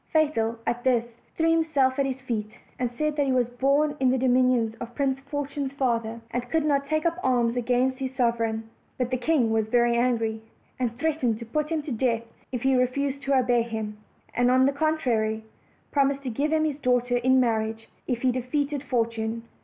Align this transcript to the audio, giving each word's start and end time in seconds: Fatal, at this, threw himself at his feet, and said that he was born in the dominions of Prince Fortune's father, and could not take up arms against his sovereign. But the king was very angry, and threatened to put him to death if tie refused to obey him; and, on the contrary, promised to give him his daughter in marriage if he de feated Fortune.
Fatal, 0.11 0.57
at 0.65 0.83
this, 0.83 1.05
threw 1.37 1.51
himself 1.51 1.99
at 1.99 2.07
his 2.07 2.19
feet, 2.21 2.49
and 2.79 2.89
said 2.91 3.15
that 3.15 3.27
he 3.27 3.31
was 3.31 3.47
born 3.51 3.95
in 3.99 4.09
the 4.09 4.17
dominions 4.17 4.73
of 4.81 4.95
Prince 4.95 5.19
Fortune's 5.19 5.73
father, 5.73 6.21
and 6.31 6.49
could 6.49 6.65
not 6.65 6.85
take 6.87 7.05
up 7.05 7.19
arms 7.21 7.55
against 7.55 7.99
his 7.99 8.15
sovereign. 8.15 8.67
But 8.97 9.11
the 9.11 9.17
king 9.19 9.51
was 9.51 9.67
very 9.67 9.95
angry, 9.95 10.41
and 10.79 10.97
threatened 10.97 11.37
to 11.37 11.45
put 11.45 11.69
him 11.69 11.83
to 11.83 11.91
death 11.91 12.23
if 12.51 12.63
tie 12.63 12.73
refused 12.73 13.21
to 13.21 13.35
obey 13.37 13.61
him; 13.61 13.97
and, 14.33 14.49
on 14.49 14.65
the 14.65 14.71
contrary, 14.73 15.43
promised 15.91 16.23
to 16.23 16.31
give 16.31 16.51
him 16.51 16.65
his 16.65 16.79
daughter 16.79 17.17
in 17.17 17.39
marriage 17.39 17.87
if 18.07 18.23
he 18.23 18.31
de 18.31 18.41
feated 18.41 18.81
Fortune. 18.81 19.43